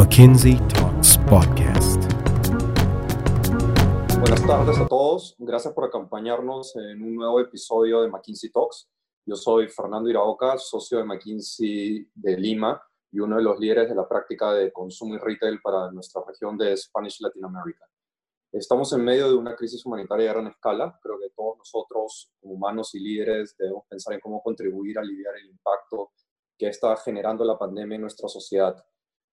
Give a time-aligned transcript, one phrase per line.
[0.00, 2.02] McKinsey Talks Podcast.
[4.18, 5.36] Buenas tardes a todos.
[5.38, 8.88] Gracias por acompañarnos en un nuevo episodio de McKinsey Talks.
[9.26, 12.82] Yo soy Fernando Iraoka, socio de McKinsey de Lima
[13.12, 16.56] y uno de los líderes de la práctica de consumo y retail para nuestra región
[16.56, 17.84] de Spanish Latinoamérica.
[18.52, 20.98] Estamos en medio de una crisis humanitaria de gran escala.
[21.02, 25.36] Creo que todos nosotros, como humanos y líderes, debemos pensar en cómo contribuir a aliviar
[25.36, 26.12] el impacto
[26.56, 28.82] que está generando la pandemia en nuestra sociedad.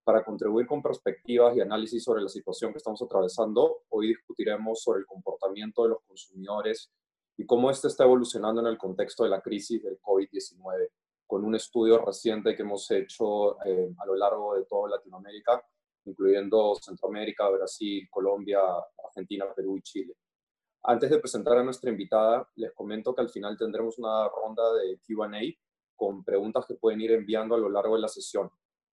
[0.08, 5.02] Para contribuir con perspectivas y análisis sobre la situación que estamos atravesando, hoy discutiremos sobre
[5.02, 6.90] el comportamiento de los consumidores
[7.36, 10.92] y cómo este está evolucionando en el contexto de la crisis del COVID-19,
[11.26, 15.62] con un estudio reciente que hemos hecho eh, a lo largo de toda Latinoamérica,
[16.06, 18.62] incluyendo Centroamérica, Brasil, Colombia,
[19.10, 20.14] Argentina, Perú y Chile.
[20.84, 25.02] Antes de presentar a nuestra invitada, les comento que al final tendremos una ronda de
[25.06, 25.42] QA
[25.98, 28.50] con preguntas que pueden ir enviando a lo largo de la sesión.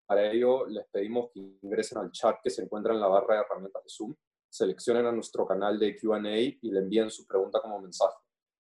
[0.07, 3.41] Para ello, les pedimos que ingresen al chat que se encuentra en la barra de
[3.43, 4.15] herramientas de Zoom,
[4.49, 8.17] seleccionen a nuestro canal de QA y le envíen su pregunta como mensaje.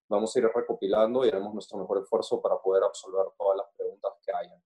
[0.08, 4.12] Vamos a ir recopilando y haremos nuestro mejor esfuerzo para poder absolver todas las preguntas
[4.24, 4.62] que hayan.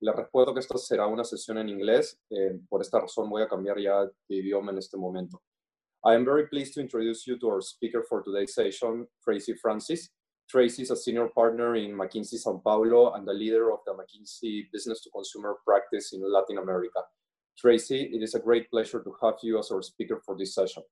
[0.00, 2.20] Les recuerdo que esta será una sesión en inglés.
[2.30, 5.40] Eh, por esta razón voy a cambiar ya de idioma en este momento.
[6.04, 10.12] I am very pleased to introduce you to our speaker for today's session, Tracy Francis.
[10.52, 14.70] Tracy is a senior partner in McKinsey Sao Paulo and the leader of the McKinsey
[14.70, 17.00] Business to Consumer practice in Latin America.
[17.56, 20.82] Tracy, it is a great pleasure to have you as our speaker for this session.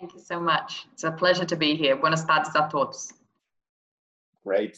[0.00, 0.86] Thank you so much.
[0.92, 1.94] It's a pleasure to be here.
[1.94, 3.12] Buenas tardes a todos.
[4.44, 4.76] Great.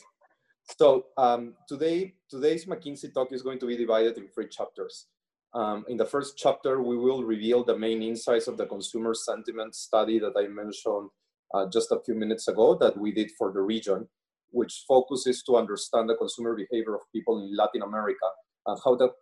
[0.79, 5.07] So um, today, today's McKinsey talk is going to be divided in three chapters.
[5.55, 9.75] Um, in the first chapter, we will reveal the main insights of the consumer sentiment
[9.75, 11.09] study that I mentioned
[11.55, 14.09] uh, just a few minutes ago that we did for the region,
[14.51, 18.27] which focuses to understand the consumer behavior of people in Latin America
[18.67, 19.13] and how that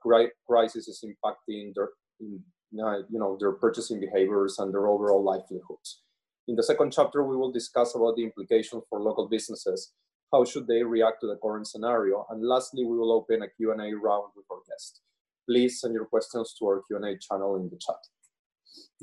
[0.46, 1.90] crisis is impacting their,
[2.22, 6.02] uh, you know, their purchasing behaviors and their overall livelihoods.
[6.48, 9.92] In the second chapter, we will discuss about the implications for local businesses.
[10.32, 12.26] How should they react to the current scenario?
[12.30, 15.00] And lastly, we will open a Q&A round with our guests.
[15.48, 17.96] Please send your questions to our Q&A channel in the chat.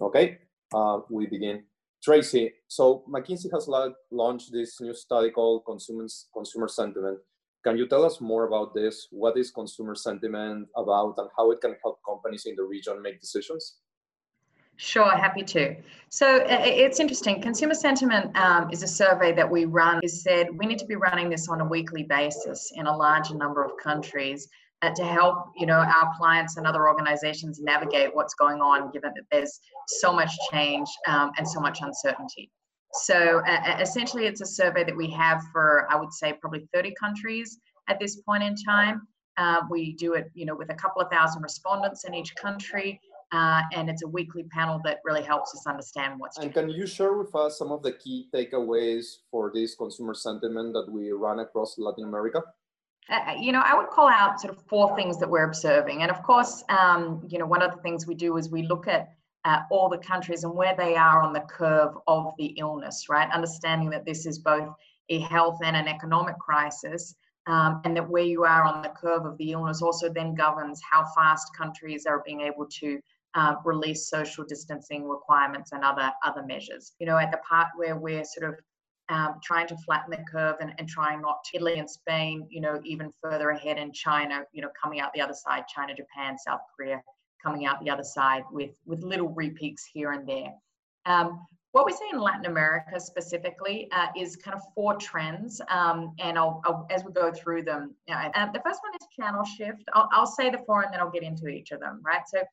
[0.01, 0.40] Okay,
[0.73, 1.63] uh, we begin.
[2.03, 3.69] Tracy, so McKinsey has
[4.12, 7.19] launched this new study called Consumer, Consumer Sentiment.
[7.63, 9.07] Can you tell us more about this?
[9.12, 13.22] What is consumer sentiment about and how it can help companies in the region make
[13.22, 13.75] decisions?
[14.78, 15.75] Sure, happy to.
[16.09, 17.40] So it's interesting.
[17.40, 20.00] Consumer sentiment um, is a survey that we run.
[20.01, 23.35] Is said we need to be running this on a weekly basis in a larger
[23.35, 24.47] number of countries
[24.81, 29.12] uh, to help you know our clients and other organizations navigate what's going on given
[29.16, 32.50] that there's so much change um, and so much uncertainty.
[32.94, 36.94] So uh, essentially it's a survey that we have for i would say probably 30
[37.00, 39.08] countries at this point in time.
[39.38, 43.00] Uh, we do it you know with a couple of thousand respondents in each country
[43.31, 46.86] uh, and it's a weekly panel that really helps us understand what's and can you
[46.86, 51.40] share with us some of the key takeaways for this consumer sentiment that we run
[51.40, 52.44] across latin america
[53.09, 56.01] uh, you know, I would call out sort of four things that we're observing.
[56.01, 58.88] And of course, um, you know, one of the things we do is we look
[58.88, 59.09] at
[59.44, 63.29] uh, all the countries and where they are on the curve of the illness, right?
[63.31, 64.69] Understanding that this is both
[65.09, 67.16] a health and an economic crisis,
[67.47, 70.79] um, and that where you are on the curve of the illness also then governs
[70.90, 73.00] how fast countries are being able to
[73.34, 76.94] uh, release social distancing requirements and other other measures.
[77.00, 78.59] You know, at the part where we're sort of
[79.11, 82.61] um, trying to flatten the curve and, and trying not to Italy and Spain, you
[82.61, 86.38] know, even further ahead in China, you know, coming out the other side, China, Japan,
[86.38, 87.01] South Korea,
[87.44, 90.53] coming out the other side with with little repeaks here and there.
[91.05, 96.13] Um, what we see in Latin America specifically uh, is kind of four trends, um,
[96.19, 97.95] and I'll, I'll, as we go through them.
[98.07, 99.83] You know, uh, the first one is channel shift.
[99.93, 102.01] I'll, I'll, say the four, and then I'll get into each of them.
[102.05, 102.22] Right.
[102.28, 102.43] So,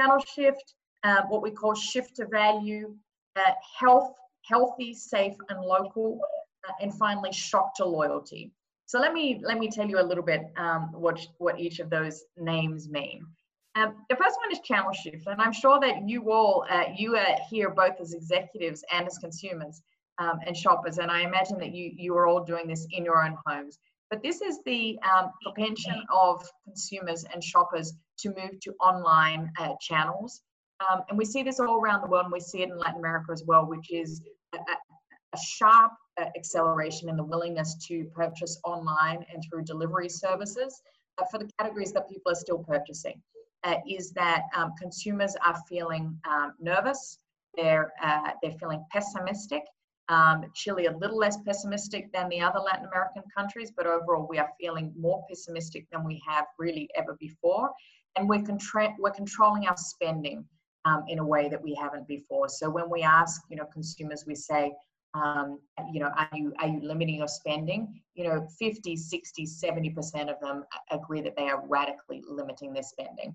[0.00, 0.74] channel shift,
[1.04, 2.94] uh, what we call shift to value,
[3.36, 4.14] uh, health
[4.48, 6.20] healthy, safe, and local,
[6.68, 8.52] uh, and finally, shock to loyalty.
[8.86, 11.90] So let me let me tell you a little bit um, what what each of
[11.90, 13.26] those names mean.
[13.74, 17.16] Um, the first one is channel shift, and I'm sure that you all uh, you
[17.16, 19.82] are here both as executives and as consumers
[20.18, 23.24] um, and shoppers, and I imagine that you you are all doing this in your
[23.24, 23.78] own homes.
[24.10, 29.72] But this is the um, propension of consumers and shoppers to move to online uh,
[29.80, 30.42] channels
[30.90, 32.98] um, and we see this all around the world, and we see it in Latin
[32.98, 34.22] America as well, which is
[34.54, 40.82] a, a sharp uh, acceleration in the willingness to purchase online and through delivery services
[41.18, 43.20] uh, for the categories that people are still purchasing.
[43.64, 47.18] Uh, is that um, consumers are feeling um, nervous,
[47.56, 49.62] they're, uh, they're feeling pessimistic,
[50.08, 54.38] Um, Chile a little less pessimistic than the other Latin American countries, but overall we
[54.42, 57.70] are feeling more pessimistic than we have really ever before.
[58.16, 60.44] And we're, contra- we're controlling our spending
[60.84, 62.48] um, in a way that we haven't before.
[62.48, 64.72] So when we ask, you know, consumers, we say,
[65.14, 65.58] um,
[65.92, 68.00] you know, are you, are you limiting your spending?
[68.14, 73.34] You know, 50, 60, 70% of them agree that they are radically limiting their spending.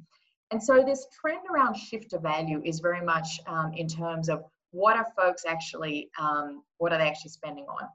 [0.52, 4.44] And so this trend around shift to value is very much um, in terms of
[4.72, 7.88] what are folks actually, um, what are they actually spending on?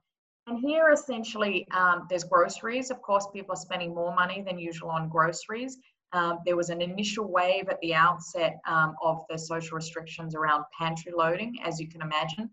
[0.46, 2.90] And here essentially, um, there's groceries.
[2.90, 5.78] Of course, people are spending more money than usual on groceries.
[6.12, 10.64] Um, there was an initial wave at the outset um, of the social restrictions around
[10.78, 12.50] pantry loading, as you can imagine,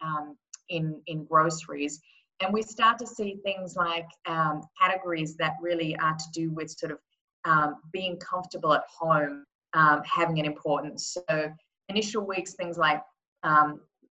[0.00, 0.36] um,
[0.68, 2.00] in, in groceries.
[2.40, 6.70] And we start to see things like um, categories that really are to do with
[6.70, 6.98] sort of
[7.44, 9.44] um, being comfortable at home
[9.74, 11.16] um, having an importance.
[11.28, 11.52] So
[11.88, 13.02] initial weeks, things like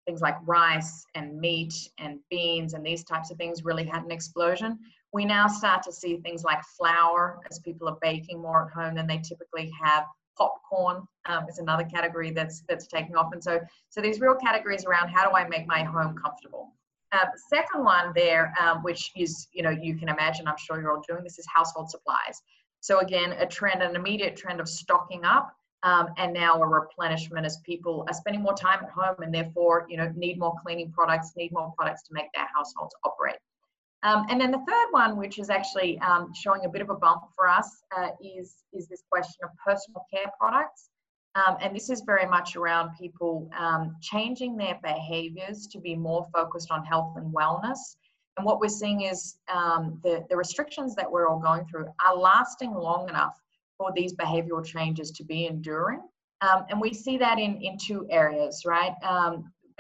[0.07, 4.11] things like rice and meat and beans and these types of things really had an
[4.11, 4.79] explosion.
[5.13, 8.95] We now start to see things like flour as people are baking more at home
[8.95, 10.05] than they typically have.
[10.39, 13.61] Popcorn um, is another category that's that's taking off, and so
[13.91, 16.73] so these real categories around how do I make my home comfortable.
[17.13, 20.93] Uh, second one there, um, which is you know you can imagine, I'm sure you're
[20.93, 22.41] all doing this, is household supplies.
[22.81, 27.47] So again, a trend, an immediate trend of stocking up, um, and now a replenishment
[27.47, 30.91] as people are spending more time at home and therefore, you know, need more cleaning
[30.93, 33.37] products, need more products to make their households operate.
[34.03, 36.95] Um, and then the third one, which is actually um, showing a bit of a
[36.95, 40.89] bump for us, uh, is, is this question of personal care products.
[41.35, 46.27] Um, and this is very much around people um, changing their behaviors to be more
[46.35, 47.79] focused on health and wellness.
[48.37, 52.17] And what we're seeing is um, the, the restrictions that we're all going through are
[52.17, 53.39] lasting long enough
[53.77, 56.01] for these behavioral changes to be enduring.
[56.41, 58.95] Um, and we see that in, in two areas, right?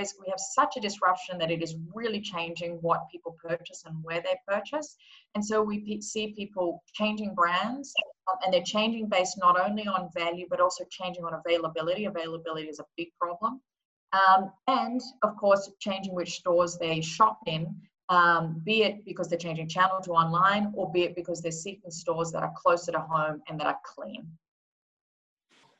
[0.00, 4.02] Basically, we have such a disruption that it is really changing what people purchase and
[4.02, 4.96] where they purchase.
[5.34, 7.92] And so we see people changing brands,
[8.30, 12.06] um, and they're changing based not only on value, but also changing on availability.
[12.06, 13.60] Availability is a big problem.
[14.14, 17.76] Um, and of course, changing which stores they shop in
[18.10, 21.90] um, be it because they're changing channel to online or be it because they're seeking
[21.90, 24.26] stores that are closer to home and that are clean.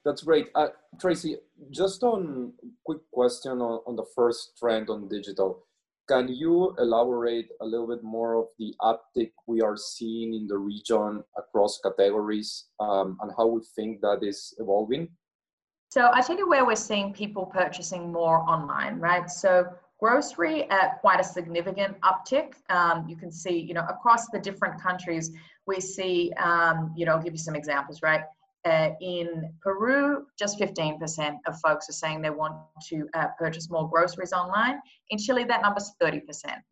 [0.05, 0.49] That's great.
[0.55, 0.69] Uh,
[1.00, 1.37] Tracy,
[1.70, 2.52] just on
[2.85, 5.67] quick question on, on the first trend on digital.
[6.08, 10.58] Can you elaborate a little bit more of the uptick we are seeing in the
[10.58, 15.08] region across categories um, and how we think that is evolving?
[15.91, 19.31] So I tell you where we're seeing people purchasing more online, right?
[19.31, 19.67] So
[20.00, 22.55] Grocery at quite a significant uptick.
[22.70, 25.31] Um, you can see, you know, across the different countries,
[25.67, 28.23] we see, um, you know, I'll give you some examples, right?
[28.66, 32.54] Uh, in Peru, just 15% of folks are saying they want
[32.88, 34.78] to uh, purchase more groceries online.
[35.08, 36.22] In Chile, that number's 30%,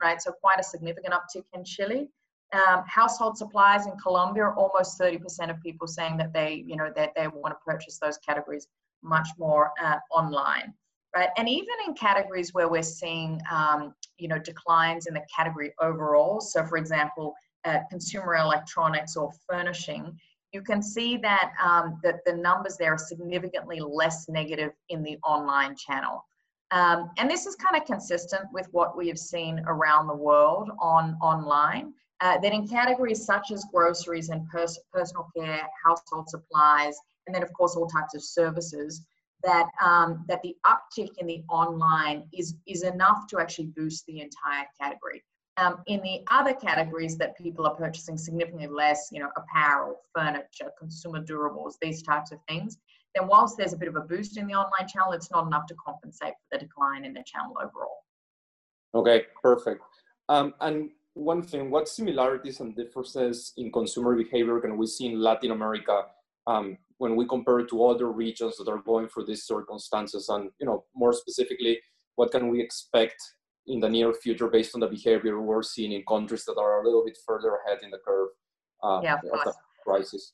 [0.03, 0.21] right?
[0.21, 2.09] So quite a significant uptick in Chile.
[2.53, 7.13] Um, household supplies in Colombia, almost 30% of people saying that they, you know, that
[7.17, 8.69] they want to purchase those categories
[9.03, 10.75] much more uh, online
[11.15, 11.31] right?
[11.37, 16.41] And even in categories where we're seeing, um, you know, declines in the category overall.
[16.41, 17.35] So, for example,
[17.65, 20.17] uh, consumer electronics or furnishing,
[20.53, 25.19] you can see that um, that the numbers there are significantly less negative in the
[25.25, 26.25] online channel.
[26.71, 30.71] Um, and this is kind of consistent with what we have seen around the world
[30.81, 31.93] on online.
[32.21, 36.97] Uh, that in categories such as groceries and pers- personal care, household supplies,
[37.27, 39.07] and then of course all types of services,
[39.45, 44.21] that um, that the uptick in the online is is enough to actually boost the
[44.21, 45.23] entire category.
[45.59, 50.71] Um, in the other categories that people are purchasing significantly less, you know, apparel, furniture,
[50.79, 52.79] consumer durables, these types of things,
[53.15, 55.67] then whilst there's a bit of a boost in the online channel, it's not enough
[55.67, 58.05] to compensate for the decline in the channel overall.
[58.95, 59.83] Okay, perfect.
[60.29, 65.21] Um, and one thing, what similarities and differences in consumer behavior can we see in
[65.21, 66.03] Latin America
[66.47, 70.51] um, when we compare it to other regions that are going through these circumstances and
[70.61, 71.79] you know more specifically
[72.17, 73.21] what can we expect
[73.69, 76.85] in the near future based on the behavior we're seeing in countries that are a
[76.85, 78.29] little bit further ahead in the curve
[78.83, 80.33] uh, yeah, of, of the crisis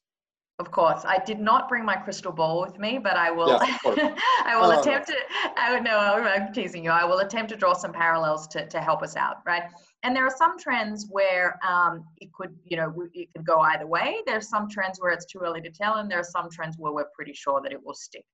[0.60, 3.48] of course, I did not bring my crystal ball with me, but I will.
[3.48, 3.76] Yeah,
[4.44, 5.14] I will oh, attempt no.
[5.16, 5.60] to.
[5.60, 5.98] I know.
[5.98, 6.90] I'm teasing you.
[6.90, 9.64] I will attempt to draw some parallels to to help us out, right?
[10.04, 13.86] And there are some trends where um, it could, you know, it could go either
[13.86, 14.18] way.
[14.26, 16.92] There's some trends where it's too early to tell, and there are some trends where
[16.92, 18.24] we're pretty sure that it will stick.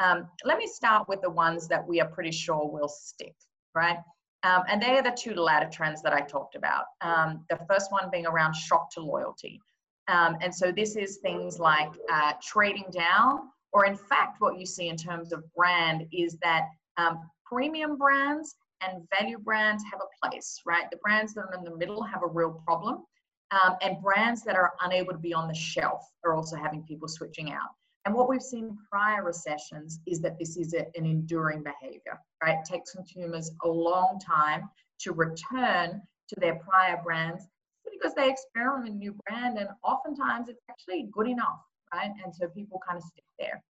[0.00, 3.34] Um, let me start with the ones that we are pretty sure will stick,
[3.76, 3.98] right?
[4.42, 6.84] Um, and they are the two latter trends that I talked about.
[7.02, 9.60] Um, the first one being around shock to loyalty.
[10.08, 14.66] Um, and so this is things like uh, trading down, or in fact, what you
[14.66, 20.28] see in terms of brand is that um, premium brands and value brands have a
[20.28, 20.90] place, right?
[20.90, 23.04] The brands that are in the middle have a real problem.
[23.52, 27.08] Um, and brands that are unable to be on the shelf are also having people
[27.08, 27.70] switching out.
[28.06, 32.58] And what we've seen prior recessions is that this is a, an enduring behavior, right?
[32.58, 34.68] It takes consumers a long time
[35.00, 37.46] to return to their prior brands
[37.90, 41.60] because they experiment with a new brand and oftentimes it's actually good enough,
[41.92, 42.10] right?
[42.24, 43.62] And so people kind of stick there.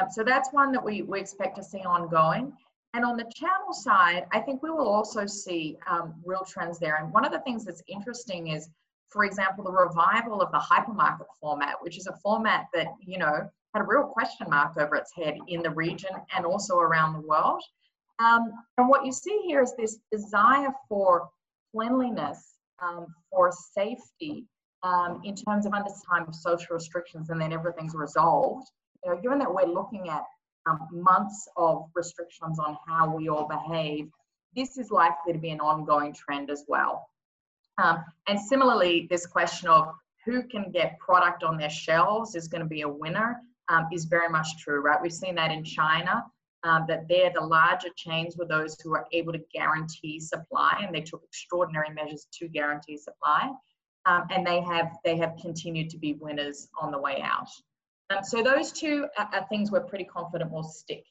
[0.00, 2.52] Um, so that's one that we, we expect to see ongoing.
[2.94, 6.96] And on the channel side, I think we will also see um, real trends there.
[6.96, 8.68] And one of the things that's interesting is,
[9.10, 13.48] for example, the revival of the hypermarket format, which is a format that, you know,
[13.74, 17.26] had a real question mark over its head in the region and also around the
[17.26, 17.62] world.
[18.18, 21.28] Um, and what you see here is this desire for
[21.74, 24.46] cleanliness, um, for safety,
[24.82, 28.68] um, in terms of under time of social restrictions, and then everything's resolved.
[29.04, 30.24] You know, given that we're looking at
[30.66, 34.08] um, months of restrictions on how we all behave,
[34.54, 37.08] this is likely to be an ongoing trend as well.
[37.82, 39.88] Um, and similarly, this question of
[40.24, 44.04] who can get product on their shelves is going to be a winner um, is
[44.04, 45.00] very much true, right?
[45.02, 46.24] We've seen that in China,
[46.62, 50.94] um, that they're the larger chains were those who were able to guarantee supply, and
[50.94, 53.50] they took extraordinary measures to guarantee supply,
[54.06, 57.48] um, and they have they have continued to be winners on the way out.
[58.10, 61.04] Um, so those two are, are, things we're pretty confident will stick.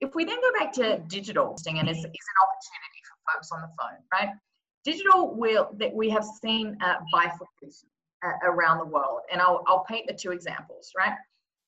[0.00, 3.62] If we then go back to digital, and is, is an opportunity for folks on
[3.62, 4.34] the phone, right?
[4.84, 7.88] Digital will that we have seen uh, bifurcation
[8.24, 11.14] uh, around the world, and I'll, I'll paint the two examples, right?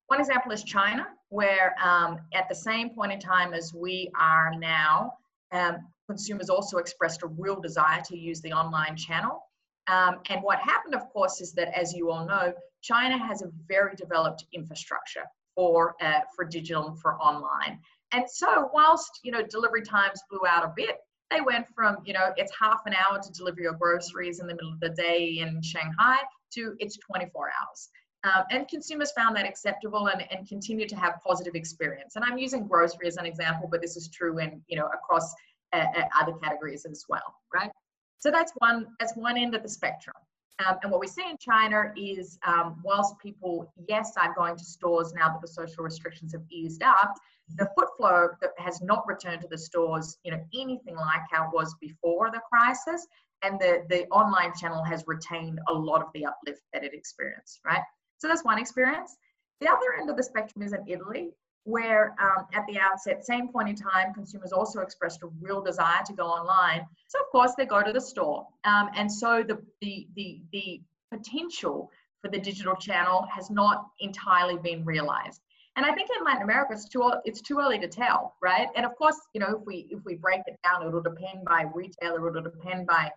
[0.09, 4.53] One example is China, where um, at the same point in time as we are
[4.59, 5.15] now,
[5.53, 5.79] um,
[6.09, 9.43] consumers also expressed a real desire to use the online channel.
[9.87, 12.53] Um, and what happened, of course, is that, as you all know,
[12.83, 17.79] China has a very developed infrastructure for uh, for digital and for online.
[18.13, 20.99] And so, whilst you know delivery times blew out a bit,
[21.35, 24.55] they went from you know it's half an hour to deliver your groceries in the
[24.55, 26.19] middle of the day in Shanghai
[26.53, 27.91] to it's 24 hours.
[28.25, 32.17] Um, and consumers found that acceptable and, and continue to have positive experience.
[32.17, 35.35] And I'm using grocery as an example, but this is true in you know across
[35.73, 37.71] uh, uh, other categories as well, right?
[38.19, 40.17] So that's one that's one end of the spectrum.
[40.65, 44.65] Um, and what we see in China is, um, whilst people, yes, are going to
[44.65, 47.15] stores now that the social restrictions have eased up,
[47.57, 51.47] the foot flow that has not returned to the stores, you know, anything like how
[51.47, 53.07] it was before the crisis,
[53.43, 57.61] and the the online channel has retained a lot of the uplift that it experienced,
[57.67, 57.83] right?
[58.19, 59.17] So that's one experience.
[59.61, 61.31] The other end of the spectrum is in Italy,
[61.65, 66.03] where um, at the outset, same point in time, consumers also expressed a real desire
[66.07, 66.87] to go online.
[67.09, 70.81] So of course they go to the store, um, and so the the the the
[71.11, 71.91] potential
[72.21, 75.41] for the digital channel has not entirely been realized.
[75.77, 78.69] And I think in Latin America, it's too it's too early to tell, right?
[78.77, 81.65] And of course, you know, if we if we break it down, it'll depend by
[81.75, 83.11] retailer, it'll depend by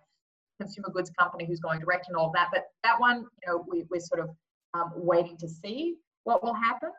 [0.60, 2.48] consumer goods company who's going direct and all that.
[2.52, 4.30] But that one, you know, we, we're sort of
[4.74, 6.90] um, waiting to see what will happen.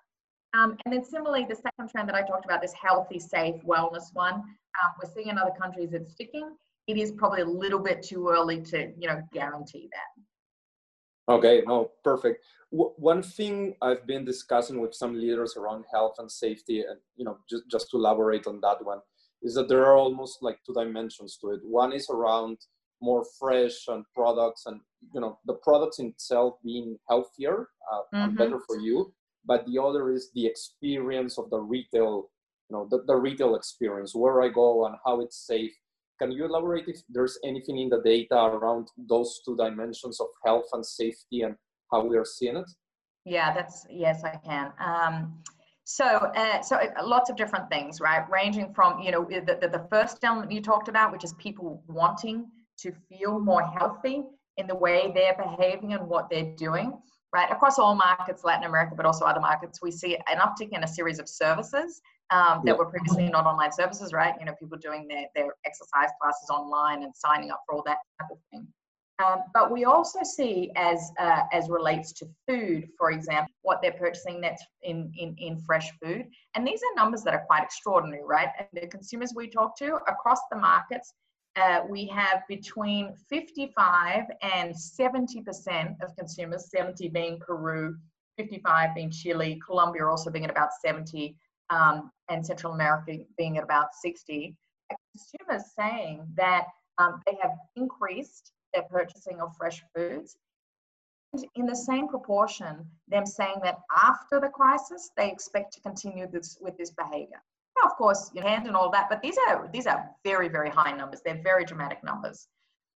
[0.54, 4.14] Um, and then similarly, the second trend that I talked about, this healthy, safe wellness
[4.14, 6.56] one, um, we're seeing in other countries it's sticking.
[6.88, 11.34] It is probably a little bit too early to, you know, guarantee that.
[11.34, 12.44] Okay, no, perfect.
[12.72, 17.26] W- one thing I've been discussing with some leaders around health and safety, and you
[17.26, 19.02] know, just just to elaborate on that one,
[19.44, 21.60] is that there are almost like two dimensions to it.
[21.64, 22.58] One is around
[23.02, 24.82] more fresh and products and
[25.14, 28.16] you know the products itself being healthier uh, mm-hmm.
[28.18, 29.14] and better for you
[29.50, 32.30] but the other is the experience of the retail
[32.70, 35.76] you know the, the retail experience where i go and how it's safe.
[36.22, 40.70] Can you elaborate if there's anything in the data around those two dimensions of health
[40.74, 41.56] and safety and
[41.92, 42.70] how we are seeing it?
[43.26, 44.68] Yeah that's yes i can.
[44.90, 45.16] Um,
[46.00, 48.24] so, uh, so uh, lots of different things, right?
[48.30, 51.82] Ranging from, you know, the, the, the first element you talked about, which is people
[51.88, 52.46] wanting
[52.82, 54.22] to feel more healthy
[54.58, 56.94] in the way they're behaving and what they're doing,
[57.34, 57.52] right?
[57.52, 60.88] Across all markets, Latin America, but also other markets, we see an uptick in a
[60.88, 64.34] series of services um, that were previously not online services, right?
[64.40, 67.98] You know, people doing their, their exercise classes online and signing up for all that
[68.20, 68.68] type of thing.
[69.24, 73.92] Um, but we also see as uh, as relates to food, for example, what they're
[73.92, 76.26] purchasing that's in, in, in fresh food.
[76.56, 78.48] And these are numbers that are quite extraordinary, right?
[78.58, 81.14] And the consumers we talk to across the markets,
[81.56, 87.98] uh, we have between 55 and 70% of consumers, 70 being Peru,
[88.38, 91.36] 55 being Chile, Colombia also being at about 70,
[91.70, 94.56] um, and Central America being at about 60.
[95.14, 96.66] Consumers saying that
[96.98, 100.38] um, they have increased their purchasing of fresh foods.
[101.34, 106.28] And in the same proportion, them saying that after the crisis, they expect to continue
[106.28, 107.42] this with this behavior
[107.82, 110.70] Now, of course, your hand and all that, but these are these are very very
[110.70, 111.22] high numbers.
[111.24, 112.48] They're very dramatic numbers.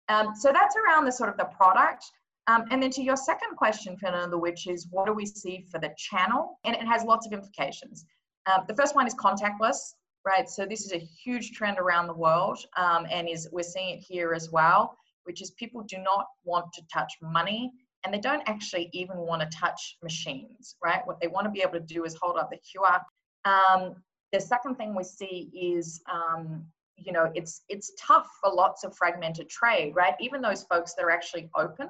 [0.10, 2.04] Um, so that's around the sort of the product.
[2.48, 5.80] Um, and then to your second question, Fernando, which is what do we see for
[5.80, 6.60] the channel?
[6.66, 8.06] And it has lots of implications.
[8.52, 9.94] Um, the first one is contactless,
[10.26, 10.50] right?
[10.50, 14.00] So this is a huge trend around the world, um, and is we're seeing it
[14.00, 17.72] here as well, which is people do not want to touch money,
[18.04, 21.06] and they don't actually even want to touch machines, right?
[21.06, 23.02] What they want to be able to do is hold up the QR.
[23.46, 23.96] Um,
[24.32, 28.96] the second thing we see is um, you know it's it's tough for lots of
[28.96, 30.16] fragmented trade right?
[30.20, 31.90] Even those folks that are actually open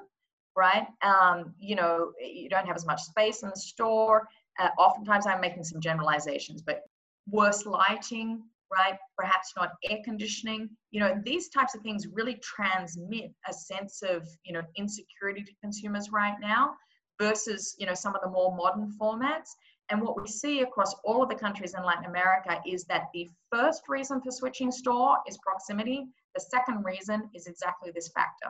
[0.56, 0.88] right?
[1.02, 4.28] Um, you know you don't have as much space in the store.
[4.60, 6.82] Uh, oftentimes i'm making some generalizations but
[7.30, 8.98] worse lighting right?
[9.18, 10.70] Perhaps not air conditioning.
[10.92, 15.52] You know these types of things really transmit a sense of you know insecurity to
[15.62, 16.76] consumers right now
[17.20, 19.50] versus you know some of the more modern formats
[19.92, 23.30] and what we see across all of the countries in Latin America is that the
[23.52, 26.08] first reason for switching store is proximity.
[26.34, 28.50] The second reason is exactly this factor.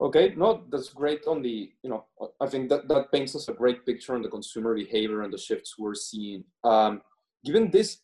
[0.00, 2.04] Okay, no, that's great on the, you know,
[2.40, 5.38] I think that, that paints us a great picture on the consumer behavior and the
[5.38, 6.44] shifts we're seeing.
[6.64, 7.02] Um,
[7.44, 7.98] given this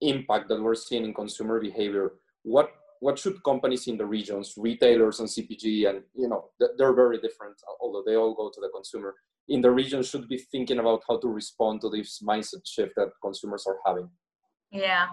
[0.00, 5.20] impact that we're seeing in consumer behavior, what what should companies in the regions, retailers
[5.20, 9.14] and CPG, and you know, they're very different, although they all go to the consumer
[9.50, 13.10] in the region should be thinking about how to respond to this mindset shift that
[13.22, 14.08] consumers are having?
[14.70, 15.06] Yeah,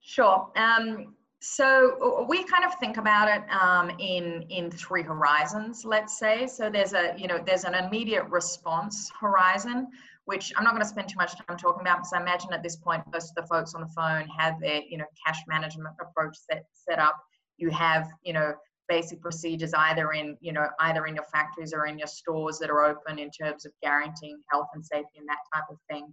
[0.00, 0.50] sure.
[0.56, 6.46] Um, so we kind of think about it um, in in three horizons, let's say.
[6.46, 9.88] So there's a you know there's an immediate response horizon,
[10.24, 12.62] which I'm not going to spend too much time talking about because I imagine at
[12.62, 15.94] this point most of the folks on the phone have their you know cash management
[16.00, 17.16] approach set set up.
[17.56, 18.54] You have you know
[18.90, 22.68] basic procedures either in you know either in your factories or in your stores that
[22.68, 26.12] are open in terms of guaranteeing health and safety and that type of thing.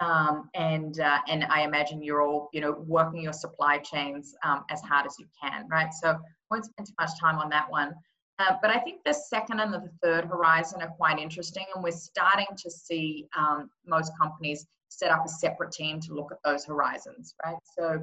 [0.00, 4.64] Um, and uh, and I imagine you're all you know working your supply chains um,
[4.70, 5.94] as hard as you can right?
[5.94, 6.16] So I
[6.50, 7.94] won't spend too much time on that one.
[8.38, 11.92] Uh, but I think the second and the third horizon are quite interesting and we're
[11.92, 16.64] starting to see um, most companies set up a separate team to look at those
[16.66, 17.56] horizons right?
[17.78, 18.02] So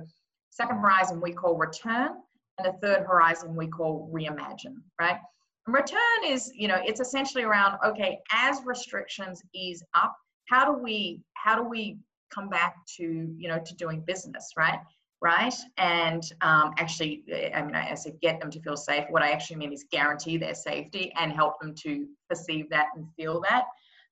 [0.50, 2.14] second horizon we call return
[2.58, 5.18] and the third horizon we call reimagine, right?
[5.66, 10.16] And return is, you know, it's essentially around, okay, as restrictions ease up,
[10.50, 11.98] how do we, how do we
[12.34, 13.04] come back to,
[13.38, 14.80] you know, to doing business, right?
[15.22, 15.54] Right.
[15.78, 17.24] And um, actually,
[17.56, 19.06] I mean, I said get them to feel safe.
[19.10, 23.06] What I actually mean is guarantee their safety and help them to perceive that and
[23.16, 23.64] feel that.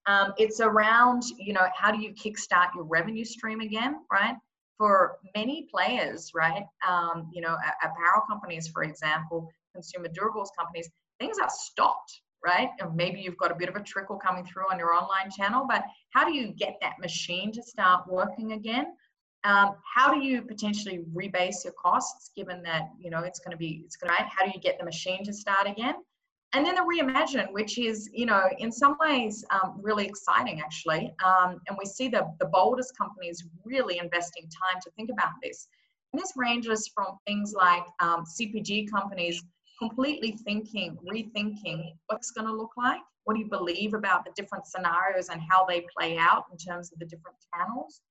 [0.06, 4.36] Um, it's around, you know, how do you kickstart your revenue stream again, right?
[4.82, 6.64] For many players, right?
[6.90, 10.90] Um, you know, apparel companies, for example, consumer durables companies,
[11.20, 12.70] things are stopped, right?
[12.80, 15.68] And maybe you've got a bit of a trickle coming through on your online channel,
[15.70, 18.88] but how do you get that machine to start working again?
[19.44, 23.58] Um, how do you potentially rebase your costs given that you know it's going to
[23.58, 25.96] be it's going right how do you get the machine to start again
[26.54, 31.14] and then the reimagine, which is, you know, in some ways um, really exciting actually.
[31.24, 35.68] Um, and we see the, the boldest companies really investing time to think about this.
[36.12, 39.42] And this ranges from things like um, CPG companies
[39.80, 43.00] completely thinking, rethinking what's going to look like.
[43.24, 46.92] What do you believe about the different scenarios and how they play out in terms
[46.92, 48.02] of the different channels?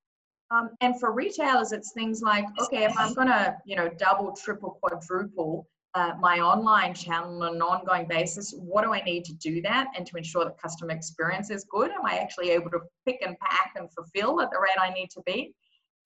[0.51, 4.33] Um, and for retailers, it's things like, okay, if I'm going to, you know, double,
[4.33, 9.35] triple, quadruple uh, my online channel on an ongoing basis, what do I need to
[9.35, 11.91] do that and to ensure that customer experience is good?
[11.91, 15.11] Am I actually able to pick and pack and fulfill at the rate I need
[15.11, 15.53] to be?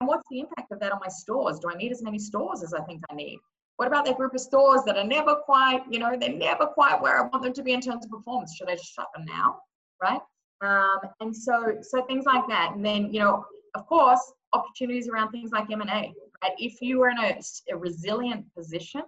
[0.01, 1.59] And what's the impact of that on my stores?
[1.59, 3.39] Do I need as many stores as I think I need?
[3.77, 7.01] What about that group of stores that are never quite, you know, they're never quite
[7.01, 8.55] where I want them to be in terms of performance?
[8.55, 9.59] Should I just shut them now?
[10.01, 10.21] Right?
[10.61, 12.71] Um, and so, so things like that.
[12.73, 13.45] And then, you know,
[13.75, 14.21] of course,
[14.53, 15.85] opportunities around things like M&A.
[15.85, 16.13] Right?
[16.57, 17.39] If you are in a,
[17.71, 19.03] a resilient position,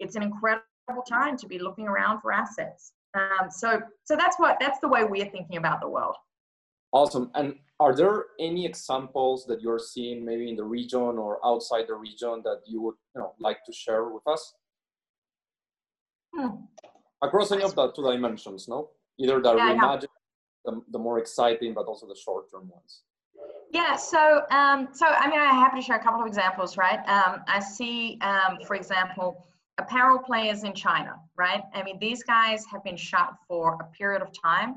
[0.00, 0.64] it's an incredible
[1.08, 2.92] time to be looking around for assets.
[3.14, 6.16] Um, so, so that's what that's the way we're thinking about the world.
[6.92, 7.30] Awesome.
[7.34, 11.94] And are there any examples that you're seeing maybe in the region or outside the
[11.94, 14.54] region that you would you know like to share with us?
[16.34, 16.48] Hmm.
[17.22, 18.90] Across any of the two dimensions, no?
[19.18, 20.06] Either the yeah, reimagine,
[20.64, 23.02] the, the more exciting, but also the short-term ones.
[23.72, 26.98] Yeah, so um, so I mean, I'm happy to share a couple of examples, right?
[27.08, 29.46] Um, I see, um, for example,
[29.80, 31.62] apparel players in China, right?
[31.74, 34.76] I mean, these guys have been shut for a period of time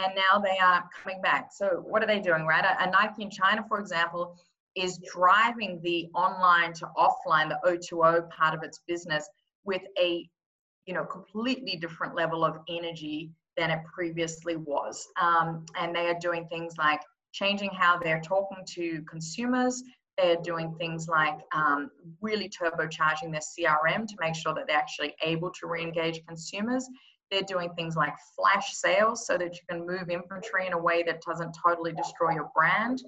[0.00, 1.50] and now they are coming back.
[1.52, 2.64] So, what are they doing, right?
[2.64, 4.36] A, a Nike in China, for example,
[4.74, 9.28] is driving the online to offline, the O2O part of its business
[9.64, 10.28] with a
[10.86, 16.18] you know completely different level of energy than it previously was um, and they are
[16.20, 17.00] doing things like
[17.32, 19.82] changing how they're talking to consumers
[20.18, 25.14] They're doing things like um, really turbocharging their CRM to make sure that they're actually
[25.22, 26.88] able to re-engage consumers.
[27.30, 31.02] They're doing things like flash sales so that you can move inventory in a way
[31.04, 33.02] that doesn't totally destroy your brand.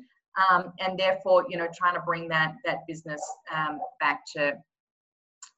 [0.50, 3.22] Um, and therefore, you know, trying to bring that that business
[3.54, 4.54] um, back to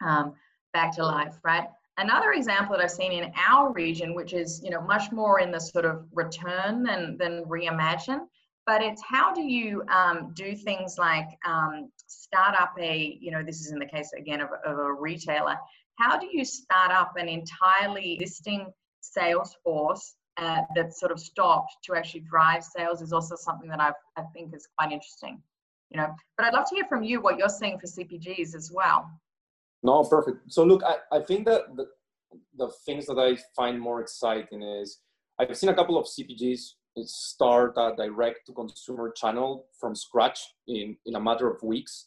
[0.04, 0.34] um,
[0.72, 1.68] back to life, right?
[1.96, 5.50] Another example that I've seen in our region, which is you know much more in
[5.50, 8.20] the sort of return than than reimagine,
[8.68, 13.42] but it's how do you um, do things like um, start up a you know
[13.42, 15.56] this is in the case again of, of a retailer.
[15.98, 18.66] How do you start up an entirely existing
[19.00, 23.80] sales force uh, that sort of stopped to actually drive sales is also something that
[23.80, 25.42] I've, I think is quite interesting.
[25.88, 28.70] You know, but I'd love to hear from you what you're seeing for CPGs as
[28.70, 29.10] well.
[29.82, 30.52] No, perfect.
[30.52, 31.86] So look, I, I think that the,
[32.58, 34.98] the things that I find more exciting is
[35.38, 36.60] I've seen a couple of CPGs
[37.04, 42.06] start a direct to consumer channel from scratch in, in a matter of weeks.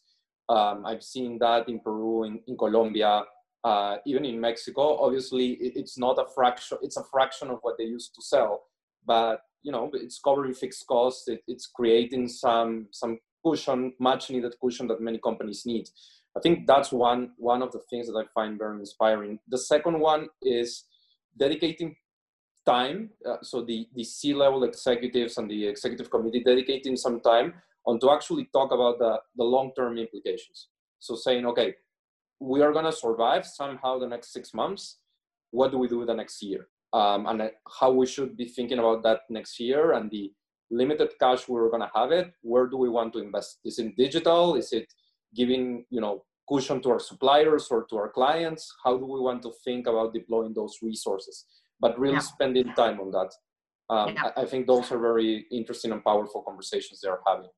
[0.49, 3.23] Um, I've seen that in Peru, in, in Colombia,
[3.63, 4.97] uh, even in Mexico.
[4.99, 8.63] Obviously, it's not a fraction; it's a fraction of what they used to sell,
[9.06, 11.27] but you know, it's covering fixed costs.
[11.27, 15.88] It, it's creating some some cushion, much needed cushion that many companies need.
[16.36, 19.39] I think that's one one of the things that I find very inspiring.
[19.47, 20.86] The second one is
[21.38, 21.95] dedicating
[22.65, 23.10] time.
[23.26, 27.54] Uh, so the the C level executives and the executive committee dedicating some time
[27.86, 30.67] on to actually talk about the the long term implications.
[31.00, 31.76] So saying, okay,
[32.39, 34.97] we are going to survive somehow the next six months.
[35.52, 36.67] What do we do the next year?
[36.93, 40.32] Um, and how we should be thinking about that next year and the
[40.69, 42.34] limited cash we're going to have it.
[42.41, 43.60] Where do we want to invest?
[43.63, 44.56] Is it digital?
[44.56, 44.93] Is it
[45.36, 48.74] giving you know cushion to our suppliers or to our clients?
[48.84, 51.45] How do we want to think about deploying those resources?
[51.82, 52.20] But really yeah.
[52.20, 53.32] spending time on that.
[53.89, 54.32] Um, yeah.
[54.38, 57.50] I, I think those are very interesting and powerful conversations they are having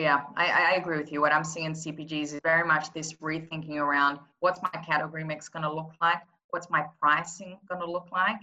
[0.00, 1.20] yeah, I, I, agree with you.
[1.20, 5.48] What I'm seeing in CPGs is very much this rethinking around what's my category mix
[5.48, 8.38] going to look like, what's my pricing going to look like,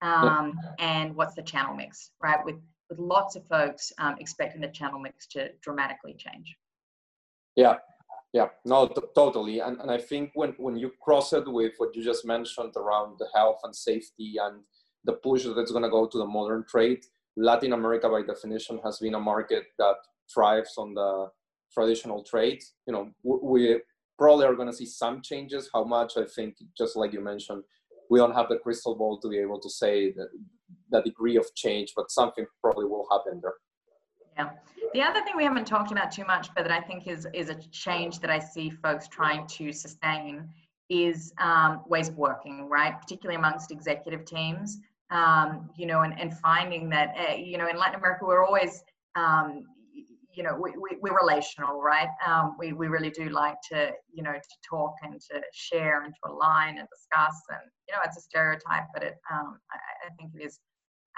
[0.00, 2.44] um, and what's the channel mix, right?
[2.44, 2.56] With
[2.88, 6.54] with lots of folks um, expecting the channel mix to dramatically change.
[7.56, 7.76] Yeah,
[8.32, 9.60] yeah, no, t- totally.
[9.60, 13.18] And and I think when when you cross it with what you just mentioned around
[13.18, 14.62] the health and safety and
[15.04, 17.04] the push that's going to go to the modern trade,
[17.36, 19.96] Latin America by definition has been a market that
[20.32, 21.28] thrives on the
[21.72, 22.62] traditional trade.
[22.86, 23.80] You know, we
[24.18, 25.68] probably are going to see some changes.
[25.74, 26.16] How much?
[26.16, 27.64] I think, just like you mentioned,
[28.10, 30.28] we don't have the crystal ball to be able to say the,
[30.90, 33.54] the degree of change, but something probably will happen there.
[34.36, 34.50] Yeah.
[34.94, 37.48] The other thing we haven't talked about too much, but that I think is is
[37.48, 40.48] a change that I see folks trying to sustain
[40.90, 43.00] is um, ways of working, right?
[43.00, 44.78] Particularly amongst executive teams.
[45.10, 48.82] Um, you know, and, and finding that, uh, you know, in Latin America, we're always,
[49.14, 49.66] um,
[50.32, 52.08] you know, we, we, we're relational, right?
[52.26, 56.14] Um, we, we really do like to, you know, to talk and to share and
[56.14, 57.42] to align and discuss.
[57.50, 60.60] And, you know, it's a stereotype, but it, um, I, I, think it is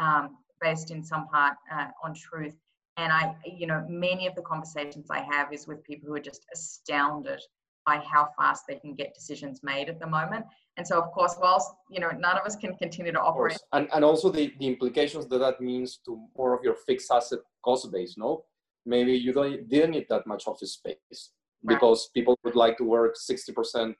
[0.01, 2.57] um, based in some part uh, on truth.
[2.97, 6.21] And I, you know, many of the conversations I have is with people who are
[6.21, 7.41] just astounded
[7.87, 10.47] by how fast they can get decisions made at the moment.
[10.77, 13.89] And so, of course, whilst you know none of us can continue to operate, and
[13.93, 17.91] and also the the implications that that means to more of your fixed asset cost
[17.93, 18.45] base, no?
[18.87, 21.31] maybe you don't didn't need that much office space
[21.67, 23.95] because people would like to work 60%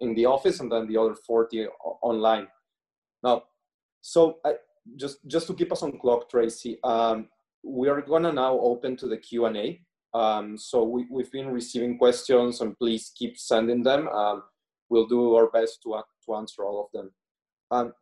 [0.00, 1.66] in the office and then the other 40
[2.02, 2.48] online
[3.22, 3.42] now
[4.00, 4.54] so I,
[4.96, 7.28] just just to keep us on clock tracy um,
[7.64, 9.80] we are gonna now open to the q&a
[10.14, 14.08] um, so we, we've been receiving questions and please keep sending them.
[14.08, 14.42] Um,
[14.90, 17.12] we'll do our best to, to answer all of them.
[17.70, 17.92] Um,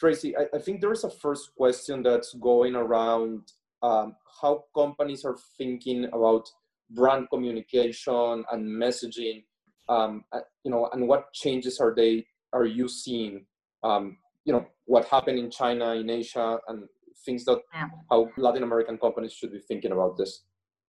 [0.00, 5.24] tracy I, I think there is a first question that's going around um, how companies
[5.24, 6.48] are thinking about
[6.90, 9.44] brand communication and messaging
[9.88, 13.46] um, uh, you know and what changes are they are you seeing?
[13.84, 16.84] Um, you know what happened in china in asia and
[17.24, 17.88] things that yeah.
[18.10, 20.44] how latin american companies should be thinking about this.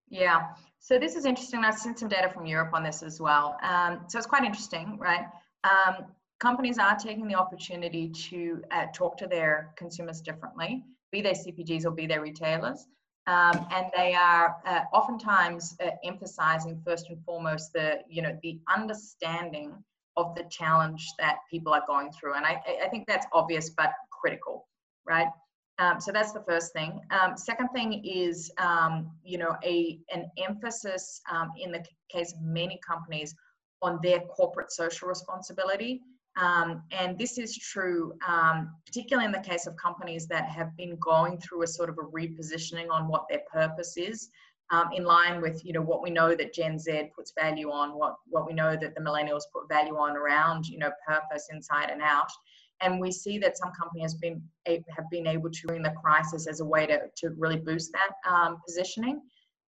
[0.09, 0.49] Yeah.
[0.79, 1.63] So this is interesting.
[1.63, 3.57] I've seen some data from europe on this as well.
[3.63, 5.25] Um, so it's quite interesting right?
[5.63, 6.05] Um,
[6.39, 11.85] companies are taking the opportunity to uh, talk to their consumers differently be they CPGs
[11.85, 12.87] or be they retailers.
[13.25, 18.59] Um, and they are uh, oftentimes uh, emphasizing first and foremost the you know the
[18.75, 19.71] understanding
[20.17, 22.33] of the challenge that people are going through.
[22.33, 24.67] And i, I think that's obvious but critical
[25.07, 25.27] right
[25.79, 30.29] um, so that's the first thing um, second thing is um, you know a an
[30.37, 33.35] emphasis um, in the case of many companies
[33.81, 36.01] on their corporate social responsibility
[36.35, 40.97] um, and this is true, um, particularly in the case of companies that have been
[40.97, 44.29] going through a sort of a repositioning on what their purpose is.
[44.95, 48.15] in line with you know what we know that Gen Z puts value on, what
[48.25, 52.01] what we know that the millennials put value on around you know purpose inside and
[52.01, 52.31] out.
[52.83, 54.41] And we see that some companies have been
[54.95, 58.31] have been able to bring the crisis as a way to, to really boost that
[58.31, 59.21] um, positioning.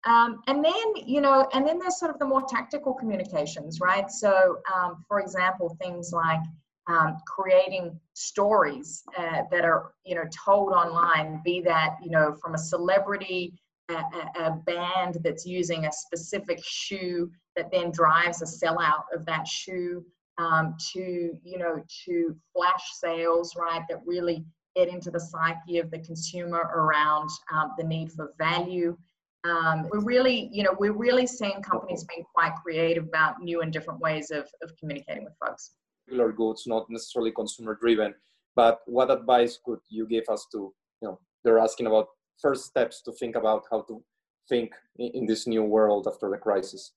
[0.05, 4.09] Um, and then, you know, and then there's sort of the more tactical communications, right?
[4.09, 6.39] So, um, for example, things like
[6.87, 12.55] um, creating stories uh, that are, you know, told online, be that, you know, from
[12.55, 13.53] a celebrity,
[13.89, 14.01] a,
[14.39, 20.05] a band that's using a specific shoe that then drives a sellout of that shoe,
[20.39, 24.43] um, to, you know, to flash sales, right, that really
[24.75, 28.97] get into the psyche of the consumer around um, the need for value
[29.45, 33.71] um, we're really, you know, we're really seeing companies being quite creative about new and
[33.71, 35.71] different ways of, of communicating with folks.
[36.07, 38.13] Regular goods, not necessarily consumer driven,
[38.55, 42.07] but what advice could you give us to, you know, they're asking about
[42.41, 44.03] first steps to think about how to
[44.49, 46.91] think in this new world after the crisis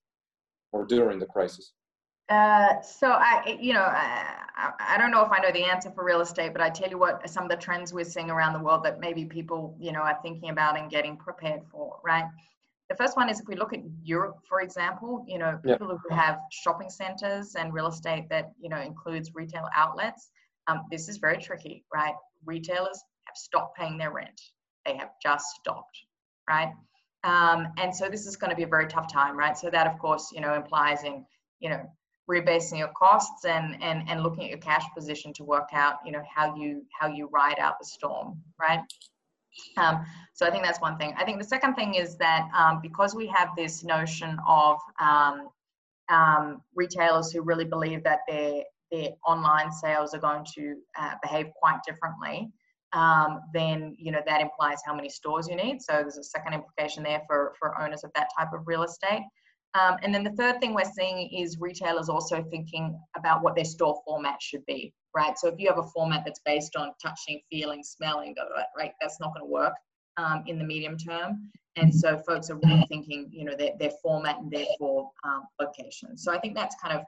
[0.73, 1.73] or during the crisis?
[2.29, 6.05] Uh, so I, you know, I, I don't know if I know the answer for
[6.05, 8.61] real estate, but I tell you what, some of the trends we're seeing around the
[8.61, 12.25] world that maybe people, you know, are thinking about and getting prepared for, right?
[12.89, 15.97] The first one is if we look at Europe, for example, you know, people yeah.
[16.09, 20.31] who have shopping centers and real estate that, you know, includes retail outlets,
[20.69, 22.15] um, this is very tricky, right?
[22.45, 24.41] Retailers have stopped paying their rent.
[24.85, 25.99] They have just stopped,
[26.49, 26.73] right?
[27.25, 29.57] Um, and so this is going to be a very tough time, right?
[29.57, 31.25] So that, of course, you know, implies in,
[31.61, 31.91] you know,
[32.31, 36.13] rebasing your costs and and and looking at your cash position to work out you
[36.13, 38.81] know how you how you ride out the storm right
[39.77, 40.05] um,
[40.35, 41.15] so I think that's one thing.
[41.19, 45.49] I think the second thing is that um, because we have this notion of um,
[46.09, 51.47] um retailers who really believe that their their online sales are going to uh, behave
[51.55, 52.51] quite differently,
[52.93, 55.81] um, then you know that implies how many stores you need.
[55.83, 59.23] So there's a second implication there for for owners of that type of real estate.
[59.75, 63.65] Um, and then the third thing we're seeing is retailers also thinking about what their
[63.65, 65.39] store format should be, right?
[65.39, 68.35] So if you have a format that's based on touching, feeling, smelling,
[68.77, 69.75] right, that's not going to work
[70.19, 71.51] um, in the medium term.
[71.77, 76.19] And so folks are really thinking, you know, their, their format and therefore um, location.
[76.19, 77.05] So I think that's kind of,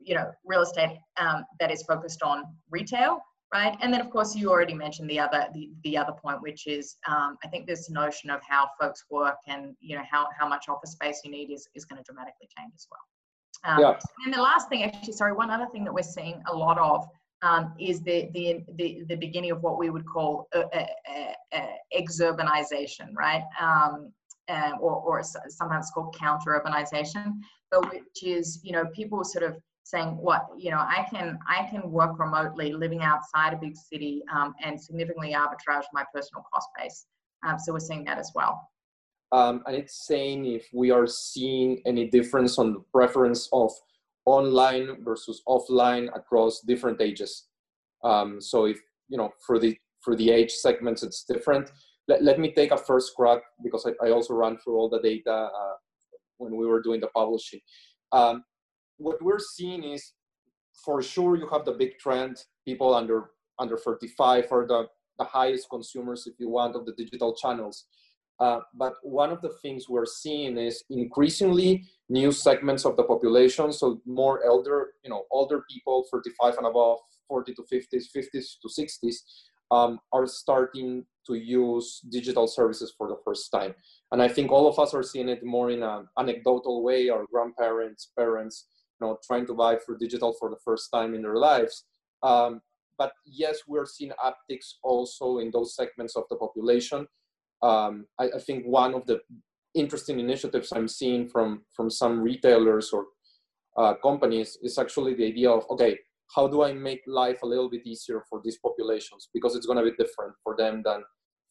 [0.00, 3.20] you know, real estate um, that is focused on retail
[3.54, 3.76] right?
[3.80, 6.96] And then of course you already mentioned the other the, the other point, which is
[7.08, 10.68] um, I think this notion of how folks work and you know how how much
[10.68, 13.00] office space you need is is going to dramatically change as well.
[13.66, 13.98] Um, yeah.
[14.24, 17.06] And the last thing, actually, sorry, one other thing that we're seeing a lot of
[17.42, 20.86] um, is the, the the the beginning of what we would call uh, uh,
[21.52, 23.44] uh, exurbanization, right?
[23.60, 24.12] Um,
[24.50, 27.38] um, or, or sometimes called counter urbanization,
[27.70, 31.68] but which is you know people sort of saying what you know i can i
[31.70, 36.68] can work remotely living outside a big city um, and significantly arbitrage my personal cost
[36.78, 37.06] base.
[37.46, 38.68] Um, so we're seeing that as well.
[39.32, 43.70] Um, and it's saying if we are seeing any difference on the preference of
[44.26, 47.46] online versus offline across different ages.
[48.02, 51.70] Um, so if you know for the for the age segments it's different.
[52.06, 55.00] Let, let me take a first crack because I, I also ran through all the
[55.00, 55.74] data uh,
[56.36, 57.60] when we were doing the publishing.
[58.12, 58.44] Um,
[58.98, 60.12] what we're seeing is
[60.84, 65.68] for sure you have the big trend people under under 35 are the, the highest
[65.70, 67.86] consumers if you want of the digital channels.
[68.40, 73.72] Uh, but one of the things we're seeing is increasingly new segments of the population
[73.72, 78.68] so more elder you know older people 35 and above 40 to 50s 50s to
[78.68, 79.14] 60s
[79.70, 83.74] um, are starting to use digital services for the first time.
[84.10, 87.08] And i think all of us are seeing it more in an anecdotal way.
[87.08, 88.66] Our grandparents parents
[89.04, 91.84] know, trying to buy for digital for the first time in their lives.
[92.22, 92.60] Um,
[92.98, 97.06] but yes, we're seeing upticks also in those segments of the population.
[97.62, 99.20] Um, I, I, think one of the
[99.74, 103.06] interesting initiatives I'm seeing from from some retailers or
[103.76, 105.98] uh, companies is actually the idea of okay,
[106.34, 109.78] how do I make life a little bit easier for these populations because it's going
[109.78, 111.02] to be different for them than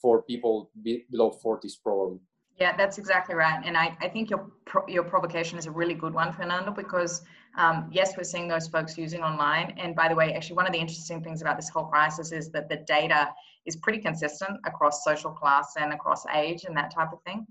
[0.02, 2.20] for people be, below 40s probably.
[2.60, 3.62] Yeah, that's exactly right.
[3.66, 7.24] And I, I think your pro- your provocation is a really good one, Fernando, because
[7.58, 9.74] um, yes, we're seeing those folks using online.
[9.78, 12.50] And by the way, actually, one of the interesting things about this whole crisis is
[12.52, 13.30] that the data
[13.66, 17.46] is pretty consistent across social class and across age and that type of thing.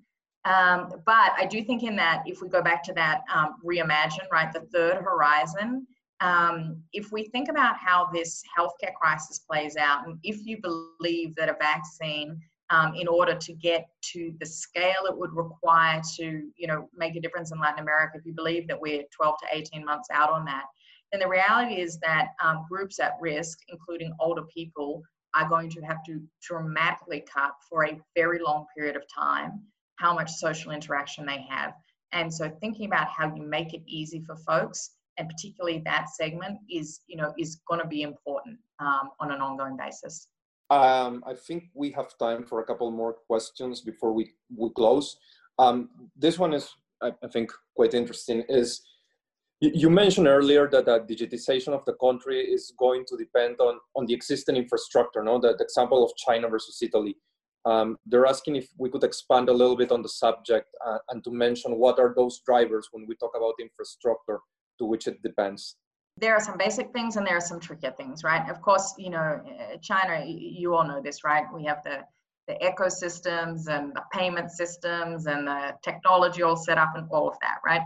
[0.44, 4.28] Um, but I do think in that if we go back to that um, reimagine,
[4.32, 5.86] right, the third horizon,
[6.20, 11.34] um, if we think about how this healthcare crisis plays out, and if you believe
[11.36, 12.40] that a vaccine
[12.72, 17.14] um, in order to get to the scale it would require to, you know, make
[17.14, 18.18] a difference in Latin America.
[18.18, 20.64] If you believe that we're 12 to 18 months out on that,
[21.12, 25.02] then the reality is that um, groups at risk, including older people,
[25.34, 29.62] are going to have to dramatically cut for a very long period of time.
[29.96, 31.74] how much social interaction they have.
[32.12, 36.58] And so thinking about how you make it easy for folks and particularly that segment
[36.70, 40.28] is you know is going to be important um, on an ongoing basis
[40.72, 45.16] um, i think we have time for a couple more questions before we, we close.
[45.58, 48.80] Um, this one is I, I, think quite interesting is
[49.60, 54.06] you, mentioned earlier that the digitization of the country is going to depend on, on
[54.06, 55.38] the existing infrastructure no?
[55.38, 57.16] The, the example of china versus italy.
[57.64, 61.22] Um, they're asking if we could expand a little bit on the subject uh, and
[61.24, 64.40] to mention what are those drivers when we talk about infrastructure
[64.78, 65.76] to which it depends?
[66.18, 68.48] There are some basic things and there are some trickier things, right?
[68.48, 71.44] Of course, you know, uh, China, you all know this, right?
[71.52, 72.04] We have the
[72.48, 77.36] the ecosystems and the payment systems and the technology all set up and all of
[77.40, 77.82] that, right?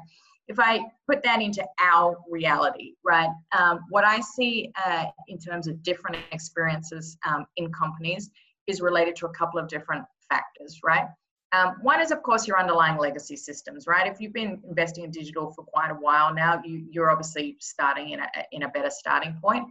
[0.48, 5.66] If I put that into our reality, right, um, what I see uh, in terms
[5.66, 8.30] of different experiences um, in companies
[8.66, 11.06] is related to a couple of different factors, right?
[11.52, 14.10] Um, one is, of course, your underlying legacy systems, right?
[14.10, 18.10] If you've been investing in digital for quite a while now, you, are obviously starting
[18.10, 19.64] in a, in a better starting point.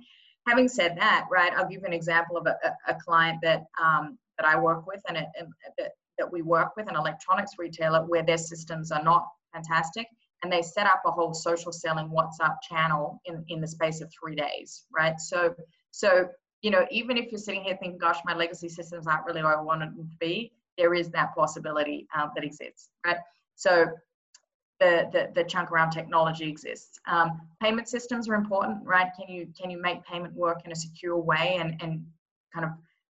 [0.47, 2.55] Having said that, right, I'll give you an example of a,
[2.87, 5.25] a client that um, that I work with and, a,
[5.77, 10.07] that, that we work with, an electronics retailer, where their systems are not fantastic,
[10.43, 14.11] and they set up a whole social selling WhatsApp channel in, in the space of
[14.11, 15.19] three days, right?
[15.19, 15.55] So,
[15.91, 16.29] so
[16.61, 19.57] you know, even if you're sitting here thinking, "Gosh, my legacy systems aren't really where
[19.57, 23.17] I wanted them to be," there is that possibility um, that exists, right?
[23.55, 23.85] So
[24.79, 26.99] the, the, the chunk around technology exists.
[27.07, 29.07] Um, payment systems are important, right?
[29.17, 32.05] Can you can you make payment work in a secure way and, and
[32.53, 32.71] kind of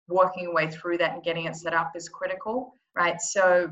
[0.07, 3.21] working your way through that and getting it set up is critical, right?
[3.21, 3.69] So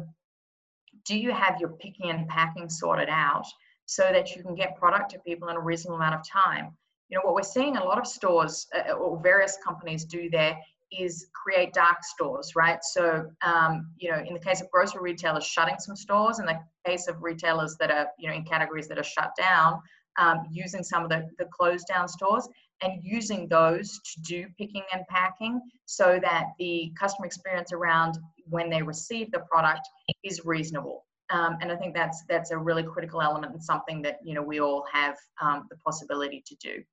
[1.06, 3.46] do you have your picking and packing sorted out
[3.86, 6.78] so that you can get product to people in a reasonable amount of time?
[7.10, 10.58] You know, what we're seeing a lot of stores uh, or various companies do there
[10.92, 12.80] is create dark stores, right?
[12.84, 16.60] So, um, you know, in the case of grocery retailers shutting some stores, in the
[16.86, 19.82] case of retailers that are, you know, in categories that are shut down,
[20.18, 22.48] um, using some of the, the closed down stores
[22.82, 28.70] and using those to do picking and packing so that the customer experience around when
[28.70, 29.88] they receive the product
[30.24, 31.06] is reasonable.
[31.32, 34.42] Um, and I think that's that's a really critical element and something that you know
[34.42, 36.84] we all have um, the possibility to do.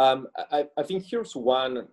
[0.00, 1.86] Um, I, I think here's one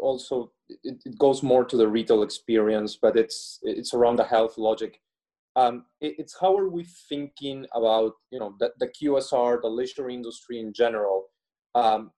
[0.00, 4.58] also it, it, goes more to the retail experience, but it's it's around the health
[4.58, 5.00] logic.
[5.54, 10.08] Um, it, it's how are we thinking about you know the, the QSR, the leisure
[10.08, 11.26] industry in general,
[11.74, 12.10] um,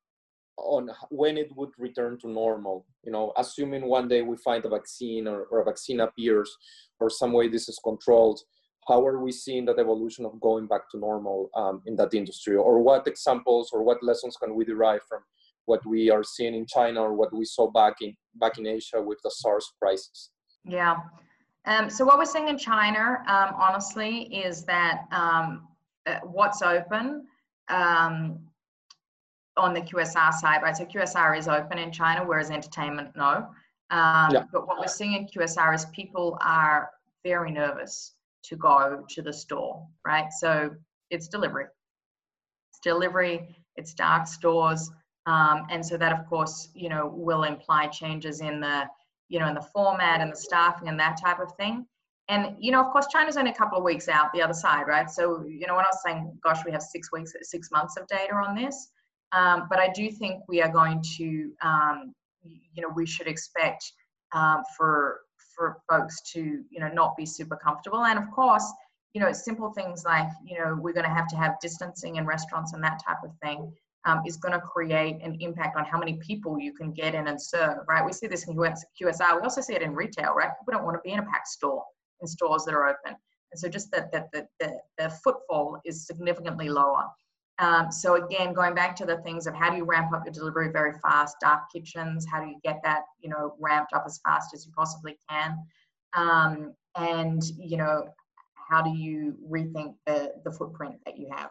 [0.57, 2.87] on when it would return to normal.
[3.05, 6.55] You know, assuming one day we find a vaccine or, or a vaccine appears,
[7.01, 8.41] or some way this is controlled.
[8.87, 12.57] How are we seeing that evolution of going back to normal um, in that industry,
[12.57, 15.21] or what examples or what lessons can we derive from
[15.69, 19.01] what we are seeing in China or what we saw back in back in Asia
[19.01, 20.31] with the SARS crisis.
[20.65, 20.97] Yeah.
[21.67, 25.69] Um, so what we're seeing in China, um, honestly, is that um,
[26.07, 27.27] uh, what's open
[27.69, 28.39] um,
[29.57, 30.77] on the QSR side, right?
[30.77, 33.49] So QSR is open in China, whereas entertainment no.
[33.91, 34.45] Um, yeah.
[34.53, 36.91] But what we're seeing in QSR is people are
[37.25, 40.33] very nervous to go to the store, right?
[40.33, 40.71] So
[41.11, 41.67] it's delivery.
[42.71, 43.57] It's delivery.
[43.77, 44.91] It's dark stores.
[45.29, 48.88] Um, and so that, of course, you know, will imply changes in the,
[49.29, 51.87] you know, in the format and the staffing and that type of thing.
[52.31, 54.87] And, you know, of course, China's only a couple of weeks out the other side,
[54.87, 55.11] right?
[55.11, 58.35] So, you know, we're not saying, gosh, we have six weeks, six months of data
[58.35, 58.88] on this.
[59.33, 63.85] Um, but I do think we are going to, um, you know, we should expect
[64.33, 65.21] um, for
[65.55, 68.05] for folks to, you know, not be super comfortable.
[68.05, 68.67] And of course,
[69.12, 72.25] you know, simple things like, you know, we're going to have to have distancing in
[72.25, 73.73] restaurants and that type of thing
[74.05, 77.29] um, is going to create an impact on how many people you can get in
[77.29, 78.05] and serve, right?
[78.05, 79.37] We see this in QSR.
[79.37, 80.51] We also see it in retail, right?
[80.59, 81.85] People don't want to be in a packed store
[82.21, 83.17] in stores that are open.
[83.53, 87.05] And so just that the, the, the, the footfall is significantly lower.
[87.59, 90.33] Um, so again, going back to the things of how do you ramp up your
[90.33, 94.21] delivery very fast, dark kitchens, how do you get that, you know, ramped up as
[94.25, 95.59] fast as you possibly can?
[96.15, 98.09] Um, and, you know,
[98.55, 101.51] how do you rethink the, the footprint that you have?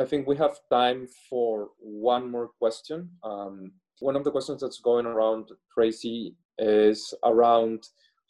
[0.00, 3.10] I think we have time for one more question.
[3.22, 7.84] Um, one of the questions that's going around, Tracy, is around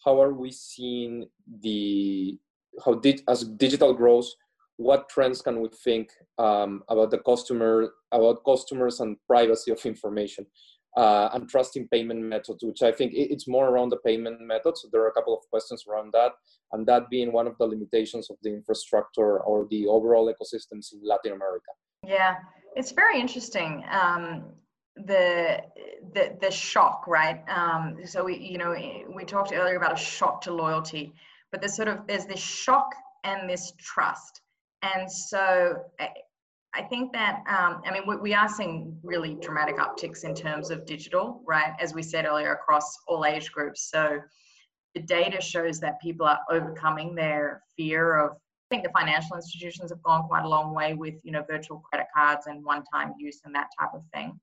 [0.04, 1.28] how are we seeing
[1.62, 2.38] the
[2.84, 4.36] how did as digital grows,
[4.76, 10.46] what trends can we think um, about the customer, about customers and privacy of information?
[10.96, 14.82] Uh, and trusting payment methods, which I think it's more around the payment methods.
[14.82, 16.32] So there are a couple of questions around that,
[16.72, 21.00] and that being one of the limitations of the infrastructure or the overall ecosystems in
[21.02, 21.70] Latin America.
[22.06, 22.36] Yeah,
[22.76, 23.84] it's very interesting.
[23.90, 24.44] Um,
[24.96, 25.62] the
[26.12, 27.42] the the shock, right?
[27.48, 28.74] Um, so we you know
[29.14, 31.14] we talked earlier about a shock to loyalty,
[31.52, 32.92] but there's sort of there's this shock
[33.24, 34.40] and this trust,
[34.82, 35.84] and so
[36.74, 40.70] I think that, um, I mean, we, we, are seeing really dramatic upticks in terms
[40.70, 41.72] of digital, right?
[41.80, 43.90] As we said earlier, across all age groups.
[43.90, 44.20] So
[44.94, 49.90] the data shows that people are overcoming their fear of, I think the financial institutions
[49.90, 53.40] have gone quite a long way with, you know, virtual credit cards and one-time use
[53.44, 54.38] and that type of thing.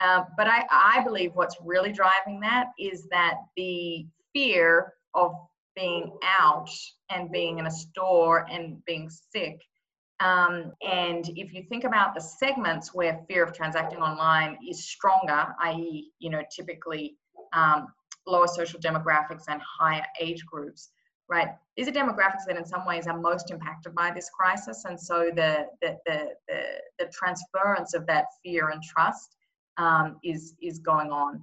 [0.00, 5.34] Uh, but I, I believe what's really driving that is that the fear of
[5.76, 6.70] being out
[7.10, 9.60] and being in a store and being sick
[10.20, 15.54] um, and if you think about the segments where fear of transacting online is stronger,
[15.62, 17.16] i.e., you know, typically
[17.52, 17.88] um,
[18.26, 20.90] lower social demographics and higher age groups,
[21.28, 21.48] right?
[21.76, 24.84] These are demographics that in some ways are most impacted by this crisis.
[24.86, 26.60] And so the, the, the, the,
[26.98, 29.36] the transference of that fear and trust
[29.76, 31.42] um, is, is going on.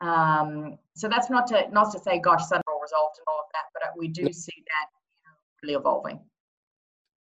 [0.00, 3.64] Um, so that's not to, not to say, gosh, suddenly resolved and all of that,
[3.74, 6.20] but we do see that you know, really evolving.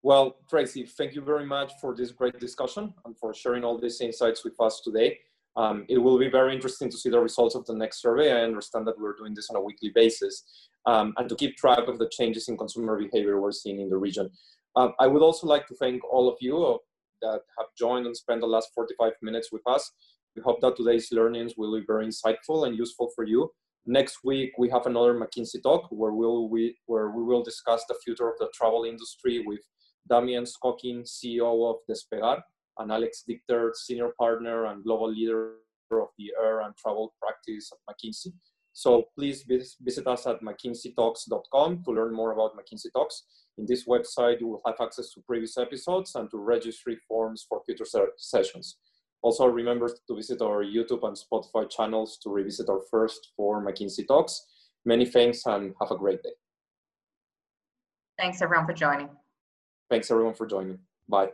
[0.01, 3.99] Well, Tracy, thank you very much for this great discussion and for sharing all these
[3.99, 5.19] insights with us today.
[5.57, 8.31] Um, it will be very interesting to see the results of the next survey.
[8.31, 10.43] I understand that we're doing this on a weekly basis
[10.85, 13.97] um, and to keep track of the changes in consumer behavior we're seeing in the
[13.97, 14.29] region.
[14.77, 16.79] Um, I would also like to thank all of you
[17.21, 19.91] that have joined and spent the last 45 minutes with us.
[20.33, 23.51] We hope that today's learnings will be very insightful and useful for you.
[23.85, 27.95] Next week, we have another McKinsey talk where, we'll, we, where we will discuss the
[28.05, 29.59] future of the travel industry with
[30.09, 32.41] Damian Scokin, CEO of Despegar,
[32.77, 35.55] and Alex Dichter, Senior Partner and Global Leader
[35.91, 38.33] of the Air and Travel Practice at McKinsey.
[38.73, 43.23] So please visit us at mckinseytalks.com to learn more about McKinsey Talks.
[43.57, 47.61] In this website, you will have access to previous episodes and to registry forms for
[47.65, 47.85] future
[48.17, 48.77] sessions.
[49.21, 54.07] Also, remember to visit our YouTube and Spotify channels to revisit our first four McKinsey
[54.07, 54.45] Talks.
[54.85, 56.29] Many thanks and have a great day.
[58.17, 59.09] Thanks everyone for joining.
[59.89, 60.79] Thanks everyone for joining.
[61.07, 61.29] Bye.